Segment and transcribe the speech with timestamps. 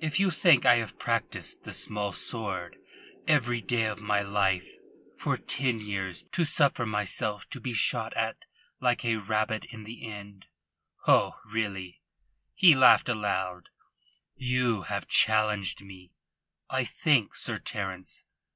[0.00, 2.78] "If you think I have practised the small sword
[3.28, 4.68] every day of my life
[5.16, 8.44] for ten years to suffer myself to be shot at
[8.80, 10.46] like a rabbit in the end
[11.02, 12.02] ho, really!"
[12.56, 13.68] He laughed aloud.
[14.34, 16.10] "You have challenged me,
[16.68, 18.24] I think, Sir Terence.